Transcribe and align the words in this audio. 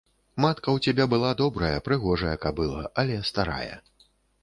Матка 0.45 0.69
ў 0.75 0.87
цябе 0.87 1.05
была 1.11 1.29
добрая, 1.43 1.71
прыгожая 1.89 2.35
кабыла, 2.49 2.83
але 3.05 3.23
старая. 3.33 3.75